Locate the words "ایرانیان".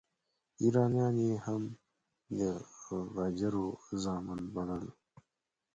0.61-1.15